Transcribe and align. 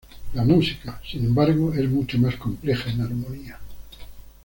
La 0.33 0.43
música, 0.43 0.99
sin 1.07 1.25
embargo, 1.25 1.75
es 1.75 1.87
mucho 1.87 2.17
más 2.17 2.35
compleja 2.37 2.89
en 2.89 3.01
armonía. 3.01 3.59